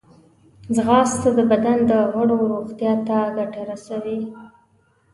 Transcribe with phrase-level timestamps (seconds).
[0.75, 4.19] ځغاسته د بدن د غړو روغتیا ته ګټه رسوي